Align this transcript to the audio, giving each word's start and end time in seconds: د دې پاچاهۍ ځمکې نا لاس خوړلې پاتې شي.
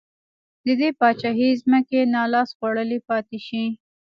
د 0.65 0.67
دې 0.79 0.89
پاچاهۍ 0.99 1.51
ځمکې 1.61 1.99
نا 2.13 2.23
لاس 2.33 2.49
خوړلې 2.57 2.99
پاتې 3.09 3.37
شي. 3.47 3.63